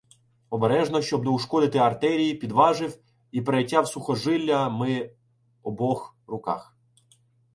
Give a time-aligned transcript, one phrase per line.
[0.49, 2.97] Обережно, щоб не ушкодити артерій, підважив
[3.31, 5.11] і перетяв сухожилля ми
[5.63, 6.75] обох руках.